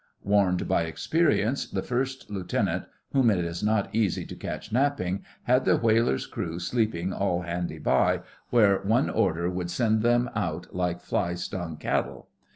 [0.23, 5.63] Warned by experience, the First Lieutenant, whom it is not easy to catch napping, had
[5.63, 11.01] the whaler's crew sleeping all handy by, where one order would send them out like
[11.01, 12.29] fly stung cattle.